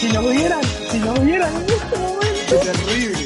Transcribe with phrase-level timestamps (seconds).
[0.00, 3.24] si nos vieran, si nos vieran en este momento, Terrible.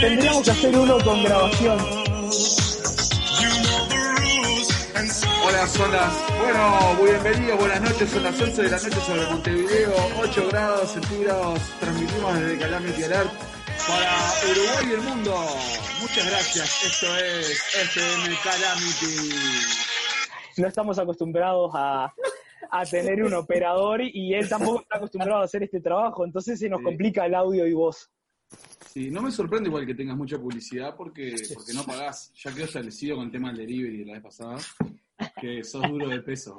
[0.00, 1.78] tendríamos que hacer uno con grabación.
[5.44, 6.12] Hola, son las.
[6.40, 8.10] Bueno, bienvenidos, buenas noches.
[8.10, 11.60] Son las 11 de la noche sobre Montevideo, 8 grados centígrados.
[11.78, 13.32] Transmitimos desde Calamity Alert
[13.86, 15.46] para Uruguay y el mundo.
[16.00, 16.82] Muchas gracias.
[16.84, 19.30] Esto es FM Calamity.
[20.56, 22.12] No estamos acostumbrados a,
[22.74, 26.68] a tener un operador y él tampoco está acostumbrado a hacer este trabajo, entonces se
[26.70, 26.84] nos Sí.
[26.84, 28.10] complica el audio y voz.
[28.88, 32.32] Sí, no me sorprende igual que tengas mucha publicidad porque, porque no pagás.
[32.34, 34.58] Ya quedó establecido con el tema del delivery de la vez pasada,
[35.40, 36.58] que sos duro de peso.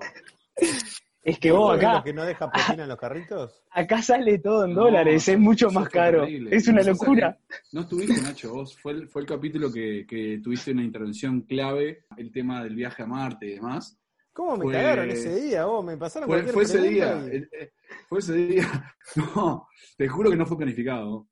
[1.23, 3.63] Es que vos ¿Vos acá, que no deja propina en los carritos?
[3.71, 6.21] acá sale todo en No, dólares, es mucho más caro.
[6.21, 6.55] terrible.
[6.55, 7.39] Es una locura.
[7.71, 8.77] No estuviste, Nacho, vos.
[8.77, 13.03] Fue el, fue el capítulo que, que tuviste una intervención clave, el tema del viaje
[13.03, 13.97] a Marte y demás.
[14.33, 15.65] ¿Cómo me Fue- cagaron ese día?
[15.65, 15.85] vos?
[15.85, 17.23] me pasaron Fue, cualquier fue ese día.
[17.31, 17.71] y- eh, eh,
[18.09, 18.95] Fue ese día.
[19.35, 19.67] No,
[19.97, 21.27] te juro que no fue planificado.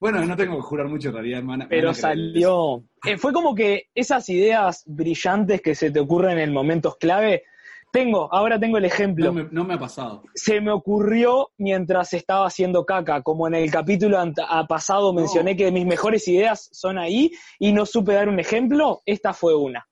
[0.00, 1.66] Bueno, no tengo que jurar mucho en realidad, hermana.
[1.68, 2.82] Pero salió.
[3.06, 7.44] eh, fue como que esas ideas brillantes que se te ocurren en momentos clave.
[7.92, 9.26] Tengo, ahora tengo el ejemplo.
[9.26, 10.22] No me, no me ha pasado.
[10.34, 15.70] Se me ocurrió mientras estaba haciendo caca, como en el capítulo a pasado mencioné que
[15.70, 19.86] mis mejores ideas son ahí y no supe dar un ejemplo, esta fue una.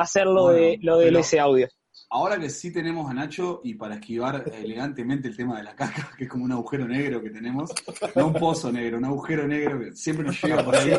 [0.00, 1.68] Hacerlo Bueno, de lo del pero- ese audio.
[2.10, 6.10] Ahora que sí tenemos a Nacho y para esquivar elegantemente el tema de la caca,
[6.16, 7.70] que es como un agujero negro que tenemos,
[8.16, 10.90] no un pozo negro, un agujero negro que siempre nos llega por ahí.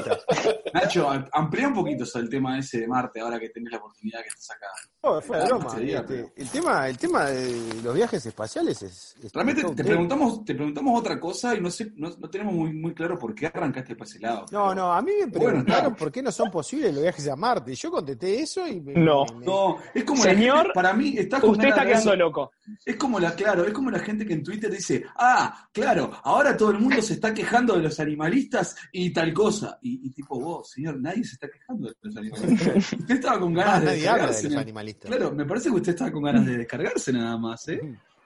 [0.73, 3.79] Nacho, am- amplía un poquito sobre el tema ese de Marte, ahora que tenés la
[3.79, 4.67] oportunidad que estás acá.
[5.01, 5.65] Oh, fue broma.
[5.79, 9.15] Este, pero- el, tema, el tema de los viajes espaciales es...
[9.23, 12.71] es Realmente te preguntamos, te preguntamos otra cosa y no sé, no, no tenemos muy,
[12.73, 14.45] muy claro por qué arrancaste para ese lado.
[14.51, 17.35] No, no, a mí me Bueno, preguntaron por qué no son posibles los viajes a
[17.35, 17.73] Marte.
[17.73, 19.25] Yo contesté eso y me, No.
[19.25, 22.15] me- me- No, es como Señor, para mí está con Usted está quedando eso.
[22.15, 22.51] loco.
[22.85, 26.55] Es como la, claro, es como la gente que en Twitter dice, ah, claro, ahora
[26.55, 29.79] todo el mundo se está quejando de los animalistas y tal cosa.
[29.81, 32.93] Y, y tipo, vos, señor, nadie se está quejando de los animalistas.
[32.93, 34.43] Usted estaba con ganas de nadie habla de descargarse.
[34.43, 34.59] los ¿no?
[34.59, 35.11] animalistas.
[35.11, 37.79] Claro, me parece que usted estaba con ganas de descargarse nada más, ¿eh?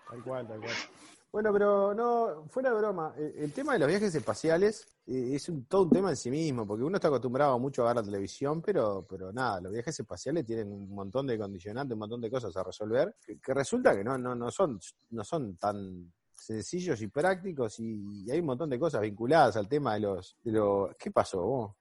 [0.10, 0.74] Tal cual, tal cual.
[1.34, 5.66] Bueno, pero no, fuera de broma, el, tema de los viajes espaciales eh, es un,
[5.66, 8.62] todo un tema en sí mismo, porque uno está acostumbrado mucho a ver la televisión,
[8.62, 12.56] pero, pero nada, los viajes espaciales tienen un montón de condicionantes, un montón de cosas
[12.56, 14.80] a resolver, que, que resulta que no, no, no, son,
[15.10, 19.68] no son tan sencillos y prácticos y, y hay un montón de cosas vinculadas al
[19.68, 20.38] tema de los...
[20.44, 21.72] De los ¿Qué pasó vos?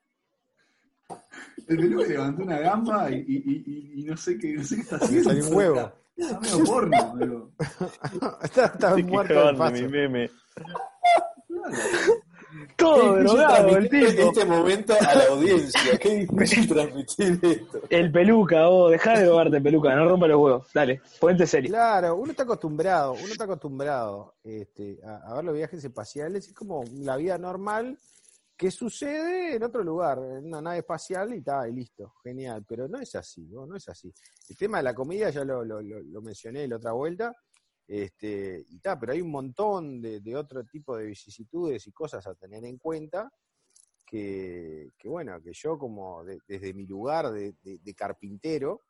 [1.69, 4.81] El peludo levantó una gamba y, y, y- y no sé qué, no sé qué
[4.83, 5.29] está haciendo.
[5.31, 5.93] Salió un huevo.
[6.17, 7.51] Está medio porno, pero.
[8.43, 9.89] está, está muerto de paso.
[9.89, 10.31] meme.
[12.77, 14.07] Todo drogado el tipo.
[14.07, 15.99] este momento a la audiencia.
[15.99, 17.81] Qué difícil transmitir esto.
[17.89, 20.67] El peluca, vos, dejá de drogarte, peluca, no rompa los huevos.
[20.75, 21.71] Dale, ponte serio.
[21.71, 26.55] Claro, uno está acostumbrado, uno está acostumbrado este, a, a ver los viajes espaciales, es
[26.55, 27.99] como la vida normal
[28.63, 32.87] que sucede en otro lugar, en una nave espacial y está, y listo, genial, pero
[32.87, 33.67] no es así, ¿no?
[33.67, 34.15] no es así.
[34.49, 37.35] El tema de la comida ya lo, lo, lo- mencioné la otra vuelta,
[37.89, 42.25] este, y está, pero hay un montón de, de otro tipo de vicisitudes y cosas
[42.29, 43.29] a tener en cuenta
[44.07, 48.83] que, que bueno, que yo como de- desde mi lugar de, de- de carpintero,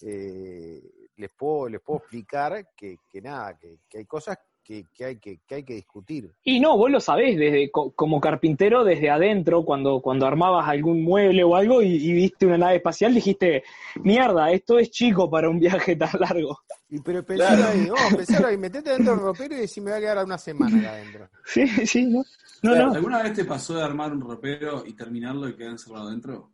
[0.00, 0.80] eh,
[1.16, 5.16] les puedo les puedo explicar que, que nada, que, que hay cosas que, que hay
[5.18, 6.30] que, que hay que discutir.
[6.44, 11.02] Y no, vos lo sabés, desde, co- como carpintero, desde adentro, cuando, cuando armabas algún
[11.02, 13.62] mueble o algo y, y viste una nave espacial, dijiste,
[14.02, 16.58] mierda, esto es chico para un viaje tan largo.
[16.88, 20.00] Y pero pensar ahí, pensar ahí, metete dentro del ropero y decir me va a
[20.00, 21.28] quedar una semana acá adentro.
[21.46, 22.24] Sí, sí, ¿no?
[22.62, 22.94] No, Claro, no.
[22.94, 26.50] ¿Alguna vez te pasó de armar un ropero y terminarlo y quedar encerrado dentro?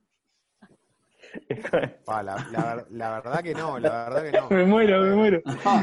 [2.05, 4.49] Pa, la, la ver- la verdad que no, la verdad que no.
[4.57, 5.43] Me muero, me muero.
[5.65, 5.81] a,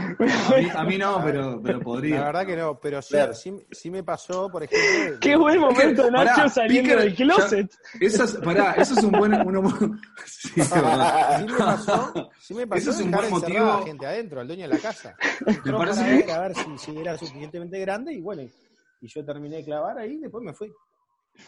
[0.57, 2.23] mí, a mí no, pero, pero La podría.
[2.25, 3.33] verdad que no, pero sí, Claro.
[3.33, 5.19] sí, sí me pasó, por ejemplo.
[5.19, 7.71] Qué buen momento, Pará, Nacho, saliendo Picker, del closet.
[7.99, 9.33] Eso es, pará, eso es un buen.
[9.47, 10.49] uno- sí.
[10.61, 10.71] Sí
[11.45, 13.71] me pasó, sí me pasó Ese es un buen encerrada motivo.
[13.83, 15.15] a gente adentro, al dueño de la casa.
[15.45, 19.23] Me Entró parece ver, a ver si, si era suficientemente grande y bueno, y yo
[19.25, 20.71] terminé de clavar ahí y después me fui.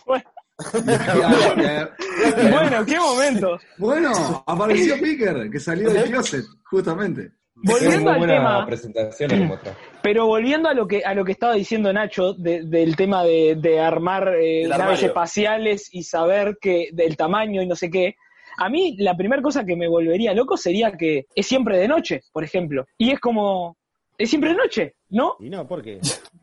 [0.06, 0.24] Bueno.
[2.52, 3.60] bueno, qué momento.
[3.78, 4.12] Bueno,
[4.46, 7.31] apareció Picker, que salió del closet, justamente.
[7.56, 8.68] Volviendo al buena tema,
[10.04, 13.56] pero volviendo a lo que a lo que estaba diciendo Nacho de- del tema de,
[13.56, 18.16] de armar eh, naves espaciales y saber que del tamaño y no sé qué,
[18.58, 22.24] a mí la primera cosa que me volvería loco sería que es siempre de noche,
[22.34, 23.78] por ejemplo, y es como
[24.18, 25.36] es siempre de noche, ¿no?
[25.40, 26.00] Y no, ¿por qué?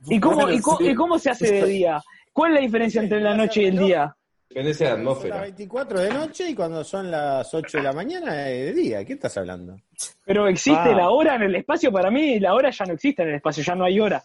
[0.06, 0.88] ¿Y cómo, Bueno, y cómo, sí.
[0.88, 2.02] y cómo se hace de día?
[2.32, 4.16] ¿Cuál es la diferencia entre la noche y el día?
[4.48, 5.40] Depende de la Son las atmósfera.
[5.42, 9.04] 24 de noche y cuando son las 8 de la mañana es de día.
[9.04, 9.76] ¿Qué estás hablando?
[10.24, 10.94] Pero existe Ah.
[10.96, 13.62] la hora en el espacio, para mí la hora ya no existe en el espacio,
[13.62, 14.22] ya no hay hora.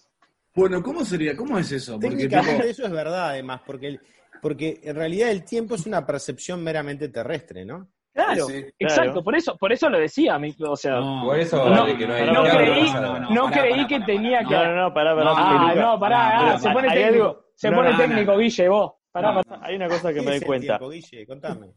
[0.53, 1.35] Bueno, ¿cómo sería?
[1.35, 1.99] ¿Cómo es eso?
[1.99, 3.99] Porque tipo, eso es verdad, además, porque, el-
[4.41, 7.87] porque en realidad el tiempo es una percepción meramente terrestre, ¿no?
[8.13, 8.65] Claro, Sí, sí.
[8.79, 9.23] exacto, Claro.
[9.23, 11.95] por eso, por eso lo decía, mi- o sea, no, no, Por eso No, de
[11.97, 12.91] que no hay no creí-
[13.29, 14.55] no, que tenía que...
[14.55, 15.23] No, no, no, pará, pará.
[15.25, 18.37] No, ah, no, pará, ah, se pone Hay técnico, algo- se no, pone no, técnico,
[18.37, 18.91] Guille, vos.
[19.11, 19.41] Pará, No.
[19.43, 19.65] pará.
[19.65, 20.77] Hay una cosa que ¿Qué me doy cuenta.
[20.77, 21.25] tiempo, Guille?
[21.27, 21.73] Contame.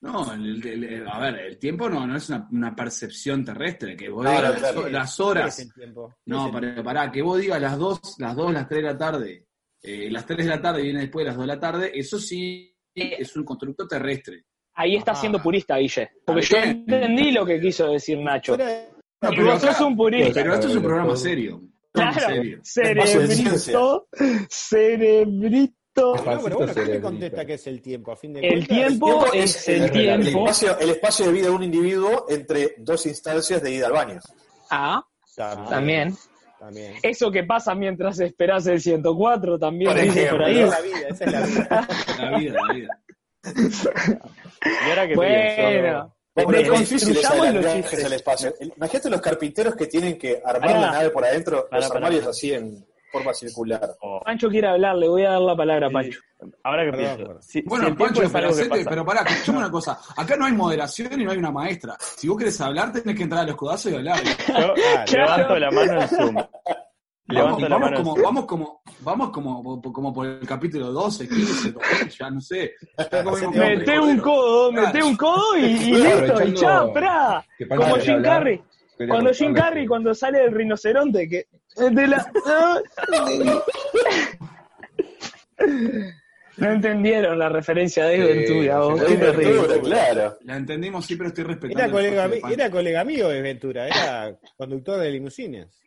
[0.00, 3.96] No, el- el- el- a ver, el tiempo no, no es una, una percepción terrestre,
[3.96, 4.88] que vos Claro, digas las- claro.
[4.88, 5.68] las ¿Qué horas.
[6.26, 9.46] No, pará, pará, que vos digas las 2, las 2, las 3 de la tarde,
[9.80, 12.18] eh, las 3 de la tarde viene después de las 2 de la tarde, eso
[12.18, 14.42] sí es un constructo terrestre.
[14.74, 15.20] Ahí está Ajá.
[15.20, 16.10] siendo purista, Guille.
[16.26, 18.56] Porque yo entendí lo que quiso decir Nacho.
[18.56, 20.32] Pero vos acá- sos un purista.
[20.34, 21.62] Pero esto es un programa serio.
[21.92, 24.08] Claro, cerebrito,
[24.48, 25.76] cerebrito.
[25.94, 27.02] No, pero bueno, ¿qué cerebrito.
[27.02, 28.12] contesta que es el tiempo?
[28.12, 30.48] A fin de El tiempo es el el, tiempo.
[30.48, 34.18] espacio, el espacio de vida de un individuo entre dos instancias de ida al baño.
[34.70, 35.04] Ah,
[35.36, 35.68] También.
[35.68, 36.14] también.
[36.58, 36.94] también.
[37.02, 40.46] Eso que pasa mientras esperás el 104 también Por dice por ejemplo.
[40.46, 40.60] ahí.
[40.62, 41.88] Esa es la vida, esa es la vida.
[42.18, 43.02] La vida, la vida.
[44.64, 48.54] Y ahora que Bueno, Bueno, es difícil esa de los viajes al espacio.
[48.76, 52.84] Imagínate los carpinteros que tienen que armar la nave por adentro, los armarios así en
[53.10, 53.94] forma circular.
[54.24, 55.94] Pancho quiere hablar, le voy a dar la palabra a Sí.
[55.94, 56.20] Pancho.
[56.64, 57.38] Ahora que pienso.
[57.42, 59.98] Si, Bueno, si Pancho, es pero, que pero pará, escuchame una cosa.
[60.16, 61.94] Acá no hay moderación y no hay una maestra.
[62.00, 64.18] Si vos querés hablar, tenés que entrar a los codazos y hablar.
[65.06, 66.36] Yo levanto la mano en Zoom.
[67.32, 70.92] Vamos, Levanto la vamos mano en como, vamos como, vamos como, como por el capítulo
[70.92, 72.74] 12, 15, 12, ya no sé.
[73.54, 76.92] Mete un codo, mete un codo y, y Claro, listo, y chao,
[77.68, 78.62] Como Jim Carrey.
[79.08, 81.46] Cuando Jim Carrey, cuando sale del rinoceronte, que
[81.76, 82.32] de la...
[86.56, 89.52] No entendieron la referencia de Sí, Ventura, vos, sí, terrible.
[89.52, 90.38] Ventura, claro.
[90.44, 91.84] La entendimos, sí, pero estoy respetando.
[91.84, 95.82] El colega, era colega mío de Ventura, era conductor de limusines.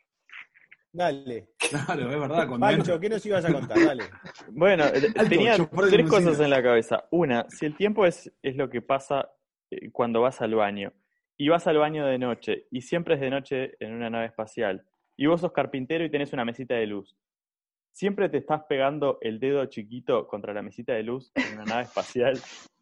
[0.95, 1.49] Dale.
[1.57, 2.47] Claro, es verdad.
[2.47, 3.77] Cuando Pancho, entra- ¿qué nos ibas a contar?
[3.85, 4.03] Dale.
[4.51, 4.85] Bueno,
[5.27, 5.57] tenía
[5.89, 7.05] tres cosas en la cabeza.
[7.11, 9.29] Una, si el tiempo es, es lo que pasa
[9.71, 10.93] eh, cuando vas al baño,
[11.37, 14.85] y vas al baño de noche, y siempre es de noche en una nave espacial,
[15.17, 17.17] y vos sos carpintero y tenés una mesita de luz,
[17.91, 21.83] siempre te estás pegando el dedo chiquito contra la mesita de luz en una nave
[21.83, 22.39] espacial.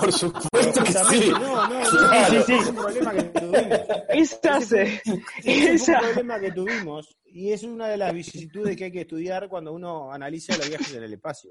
[0.00, 1.30] Por supuesto que sí.
[1.30, 1.84] No, no, no.
[2.30, 3.80] Sí, sí, Es un problema que tuvimos.
[4.08, 5.02] Esa se...
[5.44, 5.92] Esa...
[6.00, 9.72] un problema que tuvimos y es una de las vicisitudes que hay que estudiar cuando
[9.72, 11.50] uno analiza los viajes en el espacio.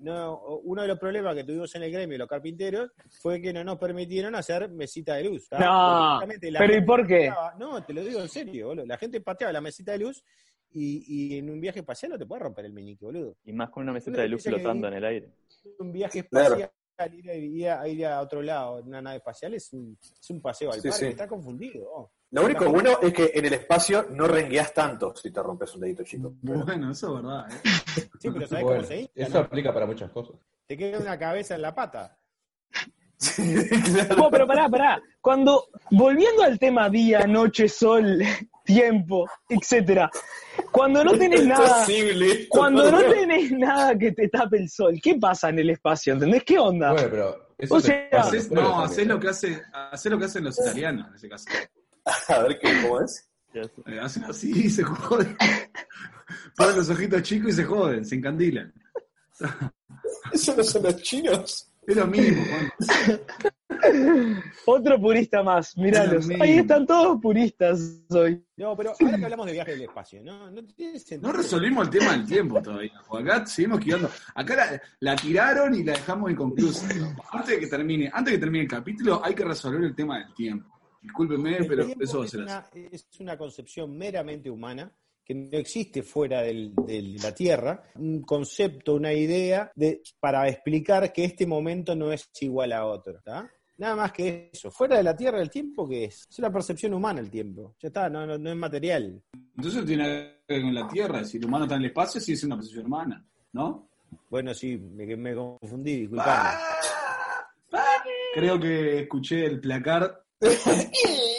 [0.00, 2.90] No, uno de los problemas que tuvimos en el gremio, los carpinteros,
[3.20, 5.46] fue que no nos permitieron hacer mesita de luz.
[5.58, 6.20] No,
[6.58, 7.28] pero ¿y por qué?
[7.28, 8.86] pateaba- No, te lo digo en serio, boludo.
[8.86, 10.24] La gente pateaba la mesita de luz
[10.72, 13.36] y, y en un viaje espacial no te puede romper el meñique, boludo.
[13.44, 15.28] Y más con una mesita de luz flotando en el aire.
[15.78, 16.46] Un viaje Claro.
[16.56, 16.70] espacial,
[17.12, 20.30] ir, a, ir a- ir a otro lado en una nave espacial es un, es
[20.30, 21.10] un paseo al Sí, parque, sí.
[21.10, 21.84] está confundido.
[21.92, 22.12] oh.
[22.30, 25.82] Lo único bueno es que en el espacio no rengueas tanto si te rompes un
[25.82, 26.32] dedito chico.
[26.40, 27.46] Bueno, eso es verdad.
[27.50, 27.60] ¿eh?
[28.20, 29.12] Sí, pero ¿sabés Bueno, cómo se hincha?
[29.16, 29.38] eso no?
[29.40, 30.36] aplica para muchas cosas.
[30.66, 32.18] Te queda una cabeza en la pata.
[33.22, 34.16] Claro.
[34.16, 35.02] No, pero pará, pará.
[35.20, 38.18] Cuando, volviendo al tema día, noche, sol,
[38.64, 40.10] tiempo, etcétera,
[40.72, 41.86] cuando no tenés nada,
[42.48, 46.14] cuando no tenés nada que te tape el sol, ¿qué pasa en el espacio?
[46.14, 46.42] ¿Entendés?
[46.44, 46.92] ¿Qué onda?
[46.92, 48.08] Bueno, pero eso O sea,
[48.50, 51.46] no, haces lo que hace, hacés lo que hacen los italianos en ese caso.
[52.28, 53.28] A ver qué, cómo es.
[53.54, 55.36] Eh, hacen así y se joden.
[56.56, 58.72] Ponen los ojitos chicos y se joden, se encandilan.
[60.32, 61.71] ¿Eso no son los chinos?
[61.86, 63.20] Es lo mismo, Juan.
[64.66, 66.28] Otro purista más, míralos.
[66.30, 66.40] Es.
[66.40, 68.44] Ahí están todos puristas hoy.
[68.56, 70.50] No, pero ahora que hablamos de viaje del espacio, ¿no?
[70.50, 71.32] No tiene sentido.
[71.32, 72.92] No resolvimos el tema del tiempo todavía.
[73.08, 74.08] porque Acá seguimos quedando.
[74.34, 76.86] Acá la, la tiraron y la dejamos inconclusa.
[77.32, 80.18] Antes de que termine, antes de que termine el capítulo, hay que resolver el tema
[80.18, 80.68] del tiempo.
[81.00, 82.86] Discúlpenme, El pero eso va a es ser así.
[82.92, 84.92] es una concepción meramente humana
[85.24, 91.12] que no existe fuera del- de la Tierra, un concepto, una idea de, para explicar
[91.12, 93.20] que este momento no es igual a otro.
[93.24, 93.50] ¿tá?
[93.78, 94.70] Nada más que eso.
[94.70, 96.26] Fuera de la Tierra, el tiempo, ¿qué es?
[96.30, 97.74] Es una percepción humana el tiempo.
[97.80, 99.22] Ya está, no, no, no es material.
[99.56, 100.04] Entonces no tiene
[100.46, 101.24] que ver con la Tierra.
[101.24, 103.88] Si el humano está en el espacio, sí es una posición humana, ¿no?
[104.28, 106.50] Bueno, sí, me, me confundí, disculpame.
[108.34, 110.22] Creo que escuché el placar.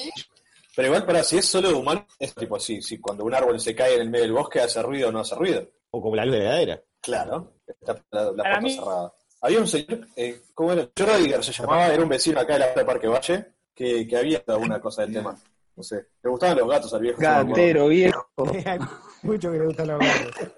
[0.76, 3.60] Pero igual, para si es solo de humano, es tipo así: si cuando un árbol
[3.60, 5.68] se cae en el medio del bosque, ¿hace ruido o no hace ruido?
[5.92, 6.82] O como la luz de la heladera.
[7.02, 9.14] Claro, está la, puerta mí- cerrada.
[9.42, 10.84] Había un señor, eh, ¿cómo era?
[10.84, 14.42] Schrödinger se llamaba, era un vecino acá de la de Parque Valle, que, que había
[14.48, 15.38] alguna cosa del tema.
[15.76, 17.20] No sé, le gustaban los gatos al viejo.
[17.20, 18.26] Gatero, viejo.
[19.24, 20.52] Mucho que le gustan los gatos.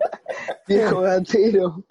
[0.67, 1.83] Viejo gatero.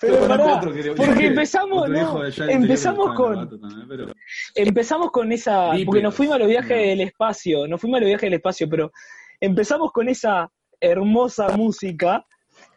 [0.00, 0.94] Pero pará, porque
[1.26, 4.12] empezamos, no, empezamos con, también,
[4.54, 6.88] empezamos con esa, porque nos fuimos a los viajes No.
[6.88, 8.92] del espacio, nos fuimos a los viajes del espacio, pero
[9.40, 12.24] empezamos con esa hermosa música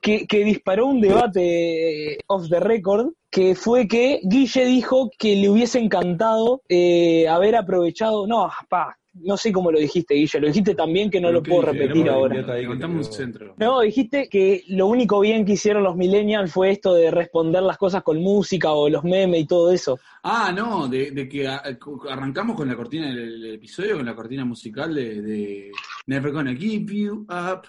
[0.02, 5.36] que, que disparó un debate eh, off the record, que fue que Guille dijo que
[5.36, 10.48] le hubiese encantado eh, haber aprovechado, no, pa, no sé cómo lo dijiste, Guille, lo
[10.48, 12.46] dijiste también que no lo puedo repetir ahora.
[12.68, 13.56] Contame un centro.
[13.58, 17.78] No, dijiste que lo único bien que hicieron los millennials fue esto de responder las
[17.78, 20.00] cosas con música o los memes y todo eso.
[20.24, 21.62] Ah, no, de, de que a-
[22.10, 25.72] arrancamos con la cortina del del episodio, con la cortina musical de, de
[26.08, 27.68] Never Gonna Give You Up.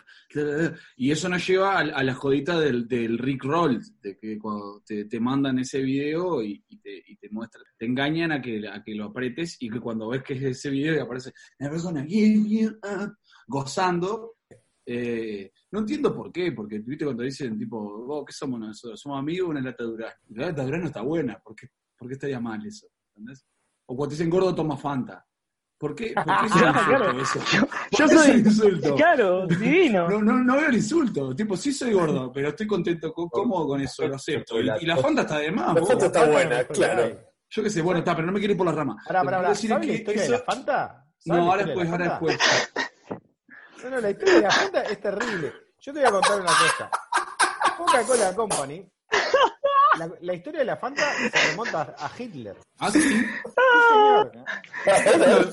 [0.97, 4.83] Y eso nos lleva a, a la jodita del, del Rick Roll, de que cuando
[4.85, 8.67] te, te mandan ese video y, y te, y te muestran, te engañan a que,
[8.69, 11.81] a que lo apretes y que cuando ves que es ese video y aparece Never
[11.81, 14.37] Gonna Give You Up, gozando.
[14.87, 19.01] eh, no entiendo por qué, porque viste cuando dicen tipo, oh, ¿qué somos nosotros?
[19.01, 19.85] Somos amigos, una lata.
[20.29, 22.87] Y La lata de durazno está buena, ¿por qué, por qué estaría mal eso?
[23.09, 23.45] ¿Entendés?
[23.87, 25.27] O cuando dicen gordo, toma Fanta.
[25.77, 26.49] ¿Por qué, por qué
[26.89, 27.39] Claro, eso?
[27.53, 28.95] yo ¿Por qué es soy- un insulto?
[28.95, 30.09] Claro, divino.
[30.09, 31.35] No, no, no veo el insulto.
[31.35, 34.61] Tipo, sí soy gordo, pero estoy contento, co- cómodo con eso, lo acepto.
[34.61, 35.75] Y, y la Fanta está de más.
[35.75, 35.85] La.
[35.85, 37.21] Fanta está buena, claro.
[37.51, 38.97] Yo qué sé, bueno, está, pero no me quiero ir por la rama.
[39.07, 39.55] Pará, pará, pará.
[39.55, 41.04] ¿Sabes la que historia de eso- la Fanta?
[41.27, 42.39] No, ¿Sabes la ahora después, de ahora después.
[43.83, 45.53] No, no, la historia de la Fanta es terrible.
[45.81, 46.91] Yo te voy a contar una cosa.
[47.77, 48.89] Coca-Cola Company,
[49.99, 52.57] la, la historia de la Fanta se remonta a Hitler.
[52.79, 53.01] Ah, sí.
[53.01, 53.25] Sí,
[55.13, 55.53] señor.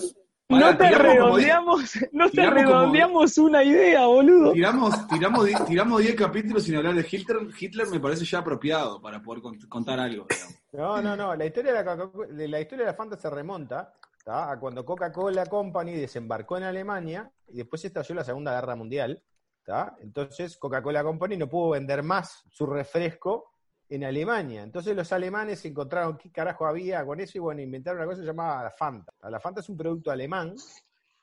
[0.50, 4.52] No te redondeamos, no te redondeamos una idea, boludo.
[4.52, 7.38] Tiramos, tiramos, tiramos 10 capítulos sin hablar de Hitler.
[7.58, 10.26] Hitler me parece ya apropiado para poder cont- contar algo.
[10.30, 10.56] digamos.
[10.74, 11.36] No, no, no.
[11.36, 14.52] La historia de la, Coca- de la historia de la Fanta se remonta ¿tá?
[14.52, 19.24] a cuando Coca-Cola Company desembarcó en Alemania y después estalló la Segunda Guerra Mundial.
[19.64, 19.96] ¿tá?
[20.02, 23.52] Entonces Coca-Cola Company no pudo vender más su refresco
[23.90, 24.64] en Alemania.
[24.64, 28.64] Entonces los alemanes encontraron qué carajo había con eso y bueno, inventaron una cosa llamada
[28.64, 29.12] la Fanta.
[29.30, 30.56] La Fanta es un producto alemán,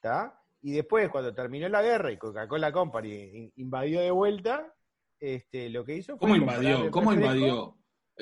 [0.00, 0.38] ¿tá?
[0.61, 4.75] Y después, cuando terminó la guerra y Coca-Cola Company in- invadió de vuelta,
[5.19, 6.90] este, lo que hizo fue ¿Cómo invadió?
[6.90, 7.76] ¿Cómo invadió?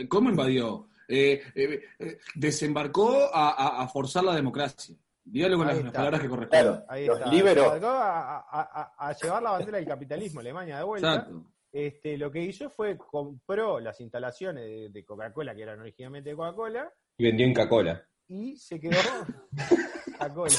[0.08, 0.88] ¿Cómo invadió?
[1.08, 4.96] Eh, eh, eh, desembarcó a, a- a forzar la democracia.
[5.24, 6.64] Dígalo con las, palabras que corresponden.
[6.66, 7.30] Claro, Ahí los está.
[7.68, 11.14] acercó a, a- a- a llevar la bandera del capitalismo a Alemania de vuelta.
[11.14, 11.44] Exacto.
[11.72, 16.36] Este, lo que hizo fue compró las instalaciones de, de Coca-Cola, que eran originalmente de
[16.36, 18.02] Coca-Cola, Y vendió Inca Cola.
[18.28, 18.96] y se quedó
[20.18, 20.54] Coca-Cola.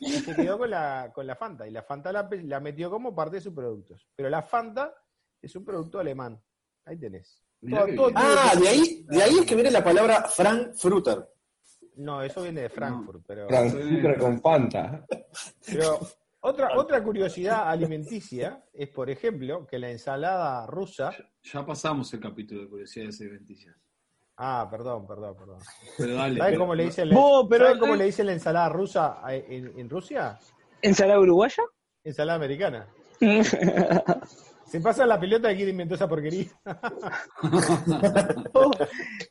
[0.00, 1.66] Y se quedó con la, con la Fanta.
[1.66, 4.06] Y la Fanta la, la metió como parte de sus productos.
[4.16, 4.92] Pero la Fanta
[5.40, 6.40] es un producto alemán.
[6.84, 7.43] Ahí tenés.
[8.14, 11.28] Ah, de ahí, de ahí es que viene la palabra Frankfurter.
[11.96, 13.22] No, eso viene de Frankfurt.
[13.26, 15.04] Pero, Frankfurter con Fanta.
[15.66, 16.00] pero
[16.40, 21.12] otra, otra curiosidad alimenticia es, por ejemplo, que la ensalada rusa.
[21.42, 23.76] Ya pasamos el capítulo de curiosidades alimenticias.
[24.36, 25.58] Ah, perdón, perdón, perdón.
[25.96, 26.36] Pero dale.
[26.38, 29.24] ¿Sabes pero- cómo le dicen la, Vos, pero- ¿sabes cómo le dicen la ensalada rusa
[29.24, 30.38] a- en, en Rusia?
[30.82, 31.62] ¿Ensalada uruguaya?
[32.02, 32.88] Ensalada americana.
[34.70, 36.46] Se pasa la pelota de quién inventó esa porquería.
[38.52, 38.76] Vos,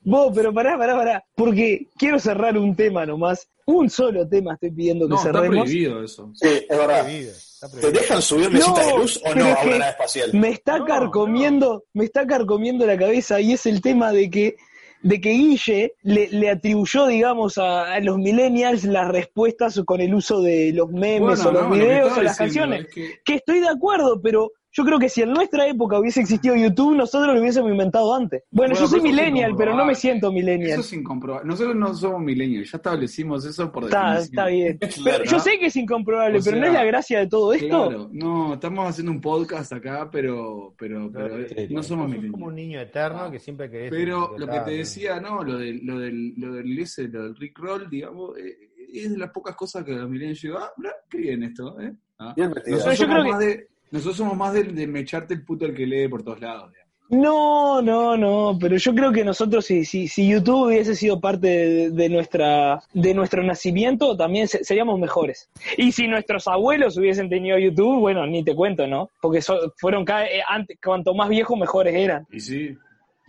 [0.01, 1.23] vos, pero pará, pará, pará.
[1.35, 3.47] Porque quiero cerrar un tema nomás.
[3.65, 5.59] Un solo tema estoy pidiendo que No, está cerremos.
[5.65, 6.31] prohibido eso.
[6.35, 7.03] Sí, es verdad.
[7.03, 9.89] Prohibido, está ¿Te dejan subir mesitas No, de luz o no a una que nave
[9.91, 10.29] espacial?
[10.33, 14.55] Me está No, carcomiendo, me está carcomiendo la cabeza y es el tema de que
[15.01, 20.13] de que Guille le, le atribuyó, digamos, a, a los millennials las respuestas con el
[20.15, 22.79] uso de los memes Bueno, o los videos o las diciendo canciones.
[22.87, 26.19] es que- Que estoy de acuerdo, pero yo creo que si en nuestra época hubiese
[26.21, 28.43] existido YouTube, nosotros lo hubiésemos inventado antes.
[28.51, 30.79] Bueno, Bueno, yo soy eso millennial, pero no me siento Eso millennial.
[30.79, 31.47] es incomprobable.
[31.47, 34.23] Nosotros no somos milenios, ya establecimos eso por Está, definición.
[34.33, 34.79] está bien.
[35.03, 37.67] Pero yo sé que es incomprobable, O pero no es la gracia de todo esto.
[37.87, 41.37] Claro, no, estamos haciendo un podcast acá, pero, pero, pero
[41.69, 43.91] no somos Sos como un niño eterno que siempre querés.
[43.91, 47.35] Pero lo que te decía, no, lo del, lo del, lo del, ese, lo del
[47.35, 50.71] Rick Roll, digamos, eh, es de las pocas cosas que los milenios digo, ah,
[51.09, 51.93] qué bien esto, ¿eh?
[52.19, 52.33] Ah.
[52.35, 52.77] Bien metido.
[52.77, 55.73] Nosotros, Yo somos creo más de, nosotros somos más de, de mecharte el puto el
[55.75, 56.83] que lee por todos lados, digamos.
[57.09, 61.45] No, no, no, pero yo creo que nosotros, si, si, si YouTube hubiese sido parte
[61.47, 65.47] de, de nuestra, de nuestro nacimiento, también se- seríamos mejores.
[65.77, 69.11] Y si nuestros abuelos hubiesen tenido YouTube, bueno, ni te cuento, ¿no?
[69.21, 72.25] Porque so- fueron cada, eh, antes, cuanto más viejos, mejores eran.
[72.31, 72.75] Y sí,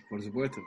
[0.09, 0.61] por supuesto.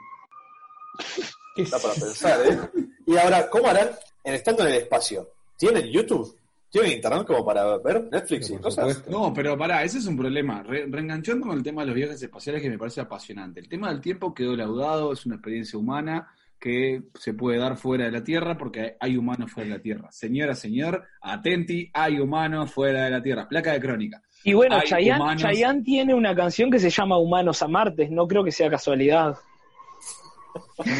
[1.56, 2.58] Está para pensar, ¿eh?
[3.06, 3.88] Y ahora, ¿cómo harán
[4.22, 5.28] en estando en el espacio?
[5.56, 6.36] ¿Tienen YouTube?
[6.70, 8.74] ¿Tienen internet como para ver Netflix y cosas?
[8.98, 9.10] supuesto.
[9.10, 10.62] No, pero pará, ese es un problema.
[10.62, 13.60] Re- reenganchando con el tema de los viajes espaciales que me parece apasionante.
[13.60, 16.28] El tema del tiempo quedó laudado, es una experiencia humana
[16.60, 20.08] que se puede dar fuera de la Tierra porque hay humanos fuera de la Tierra.
[20.10, 23.48] Señora, señor, atenti, hay humanos fuera de la Tierra.
[23.48, 24.20] Placa de crónica.
[24.44, 28.10] Y bueno, Hay Chayanne, humanos- Chayanne tiene una canción que se llama Humanos a Martes,
[28.10, 29.36] no creo que sea casualidad.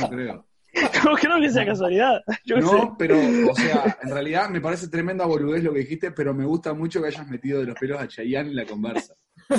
[0.01, 0.45] No creo.
[1.05, 2.21] No creo que sea casualidad.
[2.45, 2.73] Yo qué sé.
[2.73, 3.17] No, pero,
[3.51, 7.01] o sea, en realidad me parece tremenda boludez lo que dijiste, pero me gusta mucho
[7.01, 9.15] que hayas metido de los pelos a Chayanne en la conversa.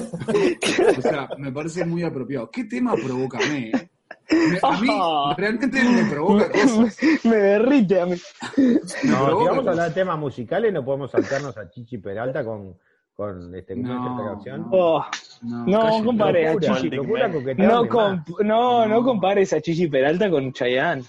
[0.97, 2.49] O sea, me parece muy apropiado.
[2.51, 3.71] ¿Qué tema provócame?
[3.73, 3.89] eh?
[4.31, 5.33] Me- a mí Ah.
[5.37, 6.97] realmente me provoca cosas.
[7.23, 8.15] Me derrite a mí.
[8.57, 12.77] No, si vamos a hablar de temas musicales, no podemos saltarnos a Chichi Peralta con,
[13.19, 14.61] con este, ¿cómo No, es esta canción.
[14.61, 14.67] no.
[14.71, 15.05] Oh,
[15.41, 16.89] No, compadre, a Chichi.
[16.89, 19.03] locura no, no, no No.
[19.03, 21.03] compares a Chichi Peralta con Chayanne.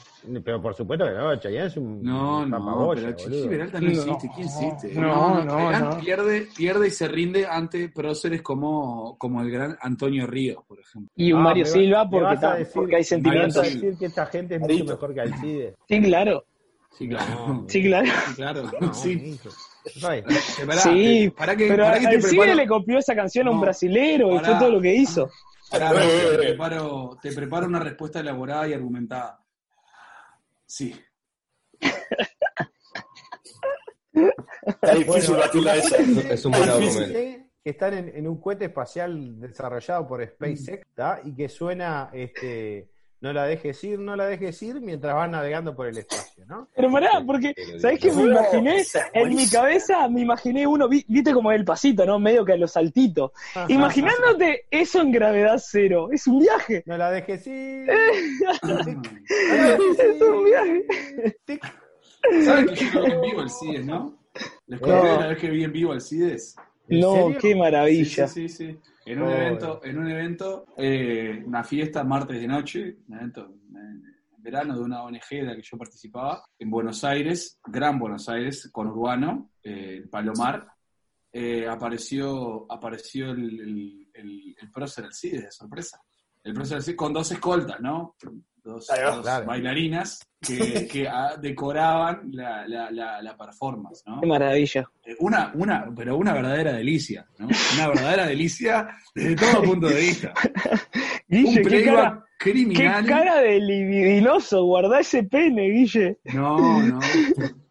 [0.44, 3.48] Pero por supuesto que no, Chayanne es un No, no, pero Chichi boludo.
[3.48, 3.92] Peralta no No.
[3.92, 4.30] existe.
[4.34, 5.00] ¿Quién existe?
[5.00, 6.00] No, no, Chayanne no.
[6.00, 11.12] Pierde, pierde y se rinde ante próceres como, como el gran Antonio Ríos, por ejemplo.
[11.14, 13.54] Y un Ah, Mario Silva porque, decir- porque hay sentimientos.
[13.56, 15.74] vas a decir que esta gente es mucho mejor que Alcide.
[15.88, 16.44] Sí, claro.
[16.90, 17.64] Sí, claro.
[17.68, 18.06] Sí, claro.
[18.26, 18.62] Sí, claro.
[18.80, 19.38] No, Sí.
[19.84, 20.22] Eh,
[20.66, 23.50] pará, sí, te- pará que, pero pará que al preparo- le copió esa canción a
[23.50, 25.30] un No, brasilero y fue todo lo que hizo.
[25.70, 29.40] Pará, te, preparo, te preparo una respuesta elaborada y argumentada.
[30.66, 30.94] Sí.
[34.66, 35.96] Está difícil batirla esa.
[35.98, 37.14] Es un buen argumento.
[37.62, 41.20] Que están en, en un cohete espacial desarrollado por SpaceX ¿tá?
[41.24, 45.74] y que suena este no la dejes ir, no la dejes ir mientras van navegando
[45.76, 46.68] por el espacio, ¿no?
[46.74, 48.82] Pero pará, porque, ¿sabés qué me imaginé?
[49.12, 52.18] En mi cabeza me imaginé uno, vi- viste como el pasito, ¿no?
[52.18, 53.32] Medio que a los saltitos.
[53.68, 56.08] Imaginándote eso en gravedad cero.
[56.12, 56.82] Es un viaje.
[56.86, 57.90] No la dejes ir.
[57.90, 58.88] Es
[60.22, 60.86] un viaje.
[62.44, 64.18] ¿Saben que yo lo vi en vivo el CIDES, no?
[64.66, 65.20] ¿Les conté No.
[65.20, 66.56] la vez que vi en vivo el CIDES?
[66.88, 68.26] ¿En No, qué maravilla.
[68.28, 68.72] Sí, sí, sí.
[68.72, 68.78] sí.
[69.06, 69.32] En un Oh.
[69.32, 74.02] evento, en un evento eh, una fiesta martes de noche, un evento en
[74.42, 78.68] verano de una ONG de la que yo participaba, en Buenos Aires, Gran Buenos Aires,
[78.72, 80.66] con Urbano, eh, Palomar,
[81.32, 86.00] eh, apareció, apareció el, el, el, el prócer del CIDE, de sorpresa.
[86.42, 88.16] El prócer del CIDE con dos escoltas, ¿no?
[88.62, 88.86] Dos,
[89.46, 94.20] bailarinas que, que ah, decoraban la, la, la, la performance, ¿no?
[94.20, 94.88] Qué maravilla.
[95.04, 97.48] Eh, Una, una, pero una verdadera delicia, ¿no?
[97.74, 100.32] Una verdadera delicia desde todo punto de vista.
[101.28, 103.06] Guille, Un qué cara, qué criminal.
[103.06, 104.64] cara de libidinoso.
[104.64, 106.18] Guardá ese pene, Guille.
[106.32, 106.98] No, no,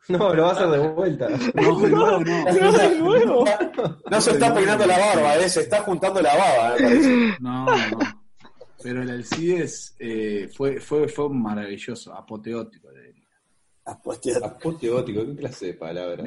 [0.10, 1.28] No, lo vas a hacer de vuelta.
[1.56, 2.20] no, no.
[2.20, 3.46] No, de nuevo.
[4.10, 7.10] No se está peinando la barba, eh, se está juntando la baba, me parece.
[7.40, 8.19] No, no.
[8.82, 12.90] Pero el Alcides eh, fue, fue, fue maravilloso, apoteótico.
[12.92, 13.28] le diría.
[13.86, 14.46] Apoteado.
[14.46, 16.24] Apoteótico, ¿qué clase de palabra?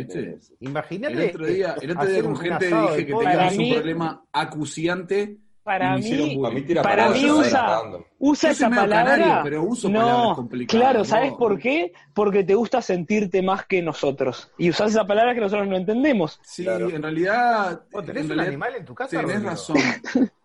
[0.61, 1.15] Imagínate.
[1.15, 4.25] El otro día, el otro día con gente asado dije que teníamos Para un problema
[4.33, 6.43] acuciante Para hicieron mí.
[6.47, 7.83] A mí tira Para mí usa-
[8.19, 9.12] usa esa palabra.
[9.15, 11.05] canario, pero uso palabras no, complicadas, claro, ¿no?
[11.05, 11.93] ¿sabes por qué?
[12.12, 14.51] Porque te gusta sentirte más que nosotros.
[14.59, 16.41] Y usás esa palabra que nosotros no entendemos.
[16.43, 16.91] Sí, Claro.
[16.91, 17.83] en realidad.
[17.93, 19.11] ¿Vos tenés en un animal en tu casa?
[19.11, 19.51] Tenés Rodrigo?
[19.51, 19.77] razón.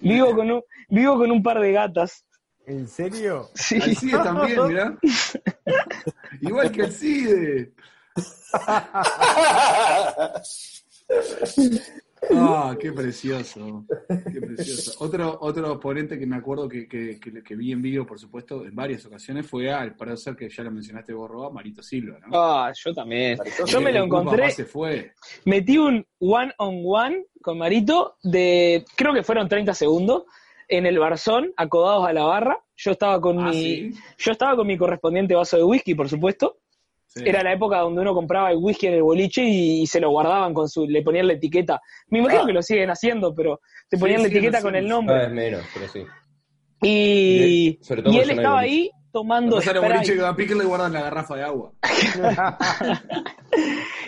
[0.00, 2.24] Vivo con un, vivo con un par de gatas.
[2.66, 3.50] ¿En serio?
[3.54, 3.78] Sí.
[3.80, 4.98] Al CIDE también, mirá.
[6.40, 7.72] Igual que el CIDE.
[12.32, 13.84] Ah, qué precioso.
[14.08, 15.04] Qué precioso.
[15.04, 18.64] Otro, otro oponente que me acuerdo que, que, que, que vi en vivo, por supuesto,
[18.64, 22.28] en varias ocasiones, fue al ser que ya lo mencionaste vos, Roa, Marito Silva, ¿no?
[22.32, 23.38] Ah, yo también.
[23.38, 25.12] Marito Yo me lo encontré, se fue.
[25.44, 30.24] metí un one on one con Marito de, creo que fueron 30 segundos,
[30.66, 32.58] en el barzón, acodados a la barra.
[32.76, 33.94] Yo estaba con Ah, mi, sí.
[34.18, 36.58] yo estaba con mi correspondiente vaso de whisky, por supuesto.
[37.14, 37.22] Sí.
[37.26, 40.52] Era la época donde uno compraba el whisky en el boliche y, se lo guardaban
[40.52, 41.80] con su, le ponían la etiqueta.
[42.08, 42.46] Me imagino Ah.
[42.46, 44.84] que lo siguen haciendo, pero te Sí, ponían la etiqueta con el.
[44.84, 45.18] Cada nombre.
[45.18, 46.04] vez menos, pero sí.
[46.82, 50.64] Y, Sobre todo y él estaba ahí tomando sale boliche que va a pique le
[50.64, 51.72] guardan la garrafa de agua.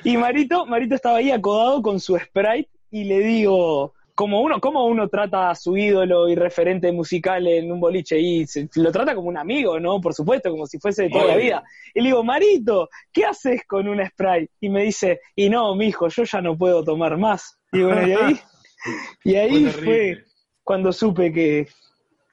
[0.04, 4.86] Y Marito, Marito estaba ahí acodado con su Sprite y le digo, como uno, ¿cómo
[4.86, 8.18] uno trata a su ídolo y referente musical en un boliche?
[8.18, 10.00] Y se- lo trata como un amigo, ¿no?
[10.00, 11.62] Por supuesto, como si fuese de toda la vida.
[11.94, 14.50] Y le digo, Marito, ¿qué haces con un Sprite?
[14.60, 17.58] Y me dice, y no, mijo, yo ya no puedo tomar más.
[17.72, 18.40] Y bueno, y ahí,
[19.24, 20.24] y ahí Fue fue,
[20.64, 21.68] cuando supe que,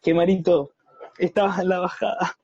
[0.02, 0.72] que Marito
[1.20, 2.36] estaba en la bajada.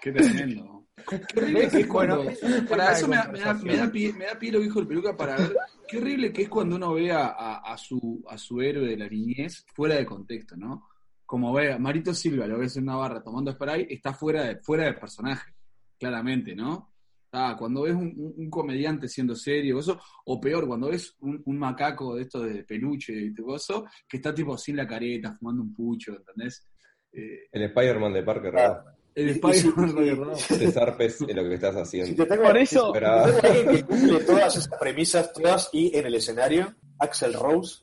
[0.00, 0.77] Qué tremendo.
[1.08, 2.24] Qué horrible que es cuando.
[2.68, 4.80] Para eso me da, me, da, me da pie, me da pie lo que dijo
[4.80, 5.56] el peluca para ver.
[5.86, 8.96] Qué horrible que es cuando uno ve a, a- a su, a su héroe de
[8.96, 10.88] la niñez fuera de contexto, ¿no?
[11.24, 14.56] Como ve a Marito Silva, lo ves en una barra tomando spray, está fuera de,
[14.60, 15.52] fuera del personaje,
[15.98, 16.92] claramente, ¿no?
[17.32, 21.42] Ah, cuando ves un, un- un comediante siendo serio, eso, o peor, cuando ves un,
[21.44, 25.34] un macaco de estos de peluche y todo eso, que está tipo sin la careta,
[25.38, 26.66] fumando un pucho, ¿entendés?
[27.12, 28.84] Eh, El Spider-Man de Parker Ah.
[29.18, 30.58] El Spider-Man si-.
[30.58, 32.22] Te zarpes en lo que estás Si haciendo.
[32.24, 35.96] te tengo, Por eso, si te tengo alguien que cumple todas esas premisas, todas y
[35.96, 37.82] en el escenario, Axel Rose.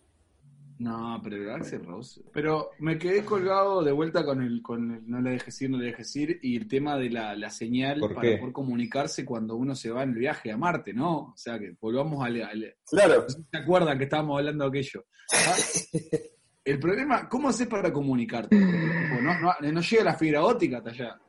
[0.78, 2.22] No, pero el Axel Rose.
[2.34, 5.78] Pero me quedé colgado de vuelta con el, con el no le dejes ir, no
[5.78, 9.56] le dejes ir, y el tema de la, la señal ¿Por para poder comunicarse cuando
[9.56, 11.18] uno se va en el viaje a Marte, ¿no?
[11.18, 15.06] O sea que volvamos al, al- Claro, si ¿Se acuerdan que estábamos hablando de aquello?
[15.34, 15.56] Ah,
[16.66, 18.56] El problema, ¿cómo haces para comunicarte?
[18.60, 21.22] No, no llega la fibra óptica hasta allá.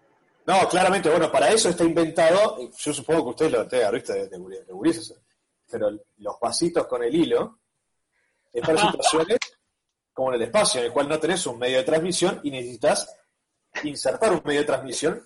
[0.46, 4.12] No, claramente, bueno, para eso está inventado, yo supongo que usted lo ¿viste?
[4.12, 5.14] De, de, de gurises,
[5.68, 7.58] pero los vasitos con el hilo
[8.52, 9.38] es para situaciones
[10.12, 13.14] como en el espacio, en el cual no tenés un medio de transmisión y necesitas
[13.82, 15.22] insertar un medio de transmisión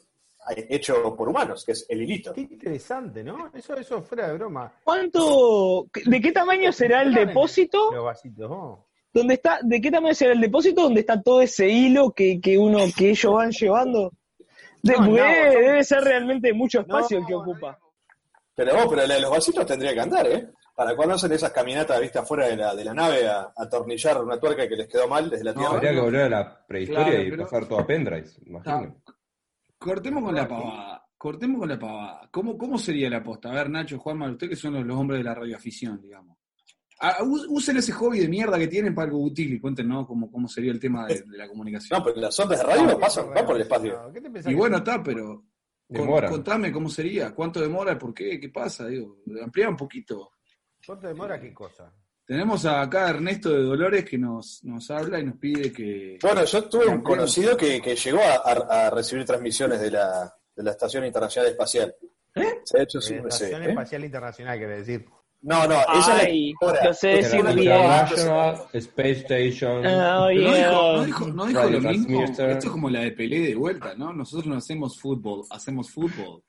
[0.57, 2.33] hecho por humanos, que es el hilito.
[2.33, 3.51] Qué interesante, ¿no?
[3.55, 4.73] Eso, eso fuera de broma.
[4.83, 7.93] ¿Cuánto, de qué tamaño será el depósito?
[7.93, 8.87] Los vasitos, oh.
[9.13, 12.59] ¿Dónde está, ¿De qué tamaño será el depósito donde está todo ese hilo que, que
[12.59, 14.13] uno, que ellos van llevando?
[14.83, 17.79] De, No, porque no, debe, ser realmente mucho espacio el que ocupa.
[18.55, 20.49] Pero vos, pero la de los vasitos tendría que andar, ¿eh?
[20.75, 24.23] ¿Para cuándo hacen esas caminatas, viste, afuera de la, de la nave a, a atornillar
[24.23, 25.75] una tuerca que les quedó mal desde la No, Tierra?
[25.77, 28.97] Habría que volver a la prehistoria Claro, y pero- pasar todo a pendrive, imagino.
[29.79, 31.07] Cortemos con la pavada.
[31.17, 32.29] Cortemos con la pavada.
[32.31, 33.51] ¿Cómo, cómo sería la posta?
[33.51, 36.39] A ver, Nacho, Juanma, ustedes que son los, los hombres de la radioafición, digamos.
[37.03, 40.31] Ah, us- usen ese hobby de mierda que tienen para algo útil y cuéntenos cómo,
[40.31, 41.99] cómo sería el tema de, de la comunicación.
[41.99, 44.11] No, pero las ondas de radio pasan, van por el espacio.
[44.13, 45.45] ¿Qué te pensás y bueno, está, pero
[45.89, 46.29] con- Demora.
[46.29, 50.33] contame cómo sería, cuánto demora, por qué, qué pasa, digo, amplía un poquito.
[50.87, 51.93] ¿Cuánto demora qué cosa?
[52.27, 56.17] Tenemos acá a Ernesto de Dolores que nos, nos habla y nos pide que...
[56.23, 60.33] Bueno, yo tuve un conocido que, que llegó a, a- a recibir transmisiones de la,
[60.55, 61.93] de la Estación Internacional Espacial.
[62.63, 63.69] Se ha hecho Eh, no sé, Estación ¿eh?
[63.71, 65.07] Espacial Internacional, quiere decir.
[65.43, 67.73] No, no, esa Ay, es la sé decir Era bien.
[67.73, 69.79] International Space Station.
[69.79, 72.23] Oh, Pero no dijo, no dijo, no dijo lo mismo.
[72.25, 74.13] Esto es como la de Pelé de vuelta, ¿no?
[74.13, 76.43] Nosotros no hacemos fútbol, hacemos fútbol.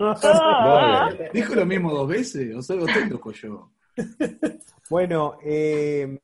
[0.00, 1.10] Ah.
[1.34, 2.54] ¿Dijo lo mismo dos veces?
[2.56, 3.70] ¿O solo estoy loco yo?
[4.88, 6.18] Bueno, eh,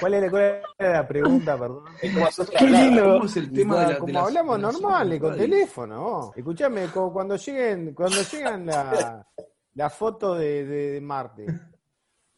[0.00, 0.42] ¿cuál era, cuál
[0.78, 1.84] era la pregunta, perdón?
[2.00, 3.14] Qué lindo.
[3.14, 5.42] ¿Cómo es el tema de la, de como las- hablamos de normal, con radio?
[5.42, 6.32] teléfono.
[6.36, 9.26] Escuchame, como cuando lleguen, cuando llegan la,
[9.74, 11.46] la foto de, de- de Marte,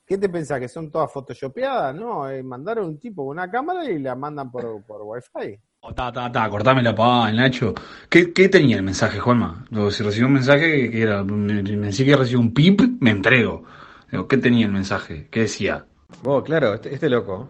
[0.07, 0.61] ¿qué te pensás?
[0.61, 1.95] ¿Que son todas photoshopeadas?
[1.95, 5.59] No, eh, mandaron un tipo con una cámara y la mandan por, por wifi.
[5.81, 7.75] Oh, ta, ta, ta, cortame la pavada, Nacho.
[8.09, 9.67] ¿Qué, qué tenía el mensaje, Juanma?
[9.71, 13.11] Digo, si recibió un mensaje que era, me, me decía que recibió un pip, me
[13.11, 13.65] entrego.
[14.11, 15.29] Digo, ¿Qué tenía el mensaje?
[15.31, 15.87] ¿Qué decía?
[16.25, 17.49] Oh, claro, este, este loco.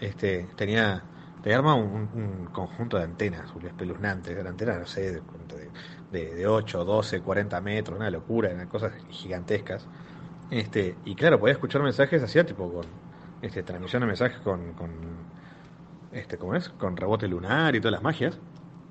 [0.00, 1.02] Este, tenía,
[1.42, 5.72] te arma un, un conjunto de antenas espeluznantes, eran antenas, no sé, de,
[6.10, 9.88] de, de 8, 12, 40 metros, una locura, eran cosas gigantescas.
[10.50, 13.02] Este, y claro, podía escuchar mensajes hacía tipo con,
[13.40, 15.28] este, transmisión de mensajes con, con,
[16.10, 16.68] este, ¿cómo es?
[16.70, 18.40] Con rebote lunar y todas las magias.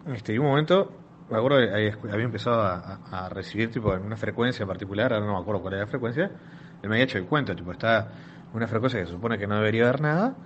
[0.05, 1.71] Este, y un momento, me acuerdo que
[2.11, 5.39] había, empezado a, a- a recibir tipo en una frecuencia en particular, ahora no me
[5.41, 6.25] acuerdo cuál era la frecuencia,
[6.81, 8.13] él me había hecho el cuento, tipo, está
[8.51, 10.39] una frecuencia que se supone que no debería haber nada,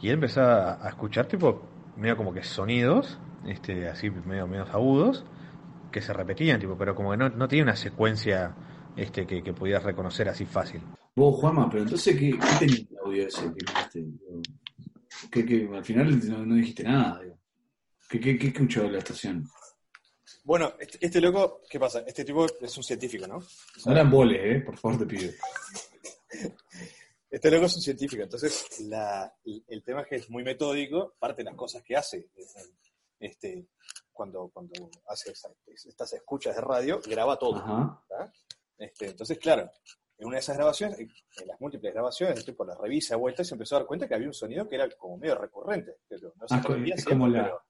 [0.00, 1.62] y él empezaba a, escuchar tipo,
[1.96, 5.24] medio como que sonidos, este, así medio, medio agudos,
[5.90, 8.54] que se repetían, tipo, pero como que no, no tiene una secuencia
[8.96, 10.80] este, que, que pudieras reconocer así fácil.
[11.14, 13.98] Vos, Juanma, pero entonces, ¿qué, qué tenía el audio ese que dijiste?
[14.00, 14.42] Digo,
[15.30, 17.22] ¿Qué, qué, al final no, no dijiste nada.
[17.22, 17.38] Digo.
[18.08, 19.48] ¿Qué, qué, qué escuchó de la estación?
[20.44, 22.04] Bueno, este, este loco, ¿qué pasa?
[22.06, 23.42] Este tipo es un científico, ¿no?
[23.84, 24.60] No eran boles, ¿eh?
[24.60, 25.32] Por favor, te pido.
[27.30, 29.32] Este loco es un científico, entonces la-
[29.68, 32.28] el, tema es que es muy metódico, parte de las cosas que hace,
[33.18, 33.66] este,
[34.12, 38.02] cuando, cuando hace esa- estas escuchas de radio, graba todo.
[38.78, 39.70] Este, entonces, claro,
[40.18, 41.10] en una de esas grabaciones, en
[41.48, 44.06] las múltiples grabaciones, el tipo las revisa a vuelta y se empezó a dar cuenta
[44.06, 45.96] que había un sonido que era como medio recurrente.
[46.08, 47.62] Pero no se Ah, repetía es como la- pero-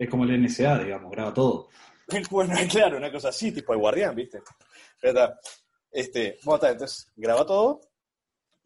[0.00, 1.68] Es como el NSA, digamos, graba todo.
[2.30, 2.54] Bueno,
[2.86, 4.40] claro, una cosa así, tipo el guardián, ¿viste?
[5.00, 5.34] Pero
[5.90, 7.80] este, bueno, está, entonces graba todo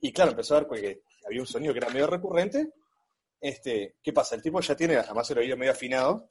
[0.02, 2.72] y claro, empezó a ver que había un sonido que era medio recurrente.
[3.40, 4.34] Este, ¿Qué pasa?
[4.34, 6.28] El tipo ya tiene, además el oído medio afinado,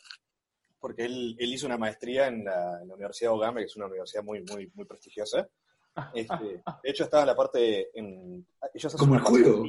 [0.78, 3.76] porque él, él hizo una maestría en la, en la Universidad de Ogame, que es
[3.78, 5.48] una universidad muy, muy, muy prestigiosa.
[6.14, 7.98] Este, de hecho, estaba en la parte...
[7.98, 9.64] En, ellos hacen Como el juego.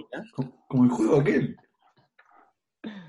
[0.69, 1.57] como el juego aquel.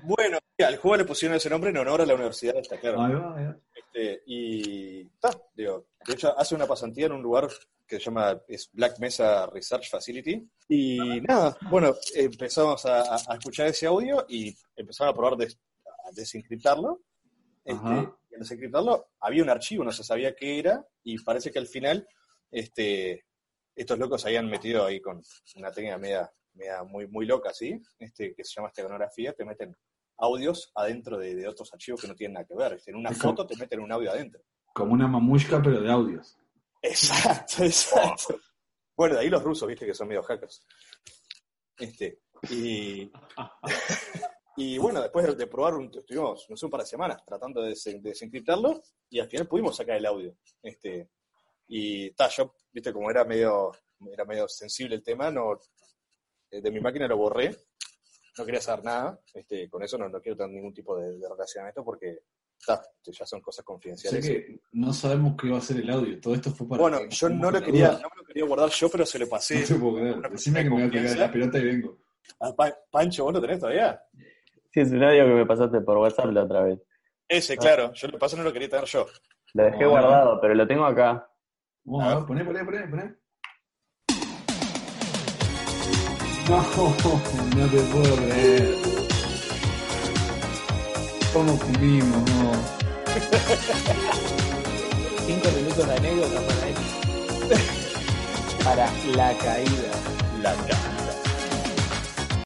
[0.04, 3.02] Bueno, al juego le pusieron ese nombre en honor a la universidad esta, claro.
[3.02, 3.58] Ahí va, ahí va.
[3.74, 7.48] Este, y está, digo, de hecho hace una pasantía en un lugar
[7.86, 10.48] que se llama es Black Mesa Research Facility.
[10.68, 17.02] Y nada, bueno, empezamos a, escuchar ese audio y empezamos a probar des- a desencriptarlo.
[17.64, 17.88] Este,
[18.30, 21.66] y al desencriptarlo había un archivo, no se sabía qué era, y parece que al
[21.66, 22.06] final
[22.50, 23.24] este,
[23.74, 25.22] estos locos se habían metido ahí con
[25.56, 27.80] una técnica media, media muy, muy loca, ¿sí?
[27.98, 29.76] Este, que se llama esteganografía, te meten
[30.18, 32.80] audios adentro de, de otros archivos que no tienen nada que ver.
[32.86, 34.42] En una foto te meten un audio adentro.
[34.72, 36.36] Como una mamushka, pero de audios.
[36.82, 38.38] Exacto, exacto.
[38.96, 40.64] Bueno, de ahí los rusos, viste, que son medio hackers.
[41.78, 43.10] Este, Y,
[44.56, 47.70] y bueno, después de, probar, un, estuvimos, no sé, un par de semanas tratando de,
[47.70, 50.36] des- de desencriptarlo y al final pudimos sacar el audio.
[50.62, 51.10] Este,
[51.68, 53.72] y ta, yo, viste, como era medio,
[54.12, 55.58] era medio sensible el tema, no,
[56.50, 57.56] eh, de mi máquina lo borré,
[58.36, 61.28] no quería saber nada, este, con eso no, no quiero tener ningún tipo de, de
[61.28, 62.18] relacionamiento porque
[62.66, 64.26] ta, ya son cosas Sé confidenciales.
[64.28, 66.20] que no sabemos qué va a ser el audio.
[66.20, 66.80] Todo esto fue para.
[66.82, 69.28] Bueno, que yo no lo quería, no me lo quería guardar yo, pero se lo
[69.28, 70.30] pasé No te puedo creer.
[70.30, 71.98] Decime que me voy a de pegar la pelota y vengo.
[72.40, 74.02] a Pa- Pancho, ¿vos lo tenés todavía?
[74.72, 76.80] Sí, es un audio que me pasaste por WhatsApp la otra vez.
[77.28, 79.06] Ese, claro, yo lo paso no lo quería tener yo.
[79.54, 79.88] Lo dejé Ah.
[79.88, 81.30] guardado, pero lo tengo acá.
[81.84, 82.18] Vamos A a ver.
[82.18, 83.14] ver, poné, poné, poné, poné.
[86.48, 86.58] No,
[87.56, 88.76] no te puedo creer.
[91.32, 92.30] ¿Cómo comimos?
[92.30, 92.52] No.
[95.26, 96.74] Cinco minutos de anécdota para él.
[98.64, 99.90] Para la caída.
[100.42, 100.93] La cara.